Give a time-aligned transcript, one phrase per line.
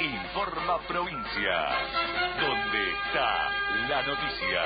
[0.00, 1.68] Informa Provincia,
[2.38, 3.50] donde está
[3.88, 4.62] la noticia.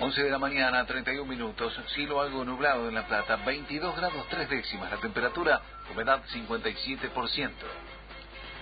[0.00, 4.48] 11 de la mañana, 31 minutos, cielo algo nublado en La Plata, 22 grados 3
[4.48, 5.60] décimas, la temperatura,
[5.92, 7.50] humedad 57%.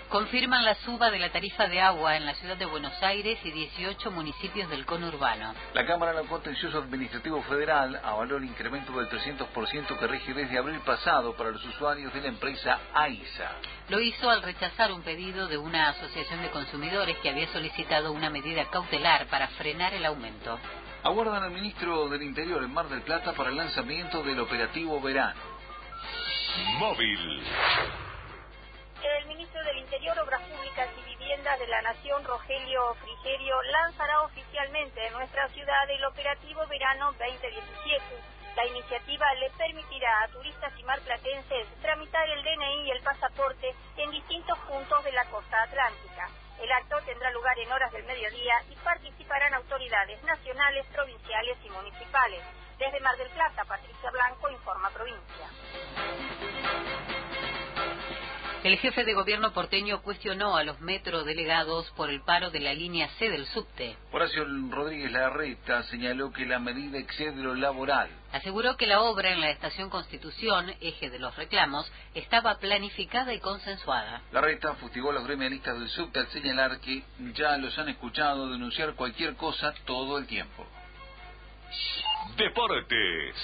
[0.08, 3.50] Confirman la suba de la tarifa de agua en la ciudad de Buenos Aires y
[3.50, 5.52] 18 municipios del conurbano.
[5.74, 10.78] La Cámara de Contencioso Administrativo Federal avaló el incremento del 300% que rige desde abril
[10.86, 13.50] pasado para los usuarios de la empresa AISA.
[13.88, 18.30] Lo hizo al rechazar un pedido de una asociación de consumidores que había solicitado una
[18.30, 20.58] medida cautelar para frenar el aumento
[21.02, 25.40] aguardan al ministro del Interior en Mar del Plata para el lanzamiento del operativo verano.
[26.78, 27.42] Móvil.
[29.14, 35.06] El ministro del Interior, Obras Públicas y Viviendas de la Nación, Rogelio Frigerio, lanzará oficialmente
[35.06, 38.02] en nuestra ciudad el operativo verano 2017.
[38.56, 44.10] La iniciativa le permitirá a turistas y marplatenses tramitar el DNI y el pasaporte en
[44.10, 46.28] distintos puntos de la costa atlántica.
[46.60, 52.42] El acto tendrá lugar en horas del mediodía y participarán autoridades nacionales, provinciales y municipales.
[52.78, 55.46] Desde Mar del Plata, Patricia Blanco informa provincia.
[58.66, 63.08] El jefe de gobierno porteño cuestionó a los metrodelegados por el paro de la línea
[63.10, 63.96] C del subte.
[64.10, 68.10] Horacio Rodríguez Larreta señaló que la medida excede lo laboral.
[68.32, 73.38] Aseguró que la obra en la estación Constitución, eje de los reclamos, estaba planificada y
[73.38, 74.22] consensuada.
[74.32, 77.04] Larreta fustigó a los gremialistas del subte al señalar que
[77.34, 80.66] ya los han escuchado denunciar cualquier cosa todo el tiempo.
[82.36, 83.36] Deportes.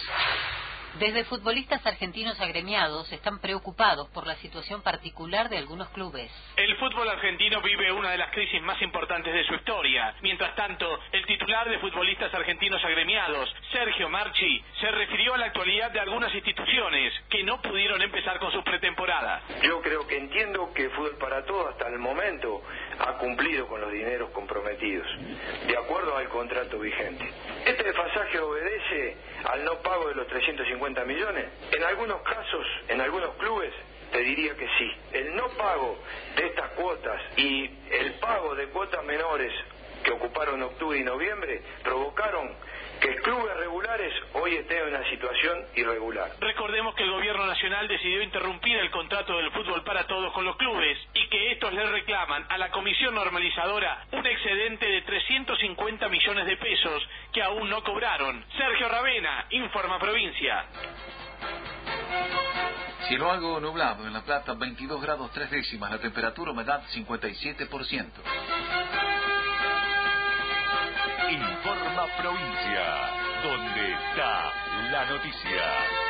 [0.99, 6.31] Desde futbolistas argentinos agremiados están preocupados por la situación particular de algunos clubes.
[6.57, 10.15] El fútbol argentino vive una de las crisis más importantes de su historia.
[10.21, 15.91] Mientras tanto, el titular de futbolistas argentinos agremiados, Sergio Marchi, se refirió a la actualidad
[15.93, 19.43] de algunas instituciones que no pudieron empezar con sus pretemporadas.
[19.63, 22.63] Yo creo que entiendo que Fútbol para Todos hasta el momento
[22.99, 25.07] ha cumplido con los dineros comprometidos,
[25.67, 27.33] de acuerdo al contrato vigente.
[27.65, 31.47] Este desfasaje obedece al no pago de los 350 millones.
[31.71, 33.73] En algunos casos, en algunos clubes,
[34.11, 34.93] te diría que sí.
[35.13, 35.99] El no pago
[36.37, 39.53] de estas cuotas y el pago de cuotas menores
[40.03, 42.51] que ocuparon octubre y noviembre provocaron
[43.01, 46.31] que clubes regulares hoy estén en una situación irregular.
[46.39, 50.57] Recordemos que el gobierno nacional decidió interrumpir el contrato del fútbol para todos con los
[50.57, 54.23] clubes y que estos le reclaman a la comisión normalizadora un
[54.53, 58.45] excedente de 350 millones de pesos que aún no cobraron.
[58.57, 60.65] Sergio Ravena, Informa Provincia.
[63.09, 68.07] Cielo algo nublado en La Plata, 22 grados 3 décimas, la temperatura humedad 57%.
[71.31, 73.11] Informa Provincia,
[73.43, 74.53] donde está
[74.91, 76.02] la noticia.